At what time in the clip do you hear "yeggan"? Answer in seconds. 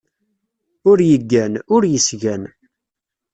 1.09-1.53